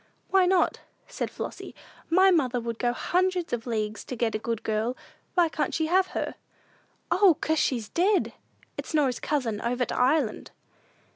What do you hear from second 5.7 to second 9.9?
she have her?" "O, 'cause, she's dead! It's Norah's cousin over